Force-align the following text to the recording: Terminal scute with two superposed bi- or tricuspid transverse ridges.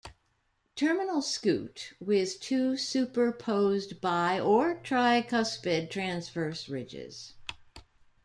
Terminal 0.75 1.21
scute 1.21 1.93
with 1.99 2.39
two 2.39 2.75
superposed 2.75 4.01
bi- 4.01 4.39
or 4.39 4.73
tricuspid 4.83 5.91
transverse 5.91 6.67
ridges. 6.67 7.35